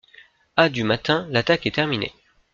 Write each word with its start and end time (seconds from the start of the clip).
À 0.57 0.69
du 0.69 0.83
matin 0.83 1.27
l'attaque 1.29 1.67
est 1.67 1.75
terminée. 1.75 2.11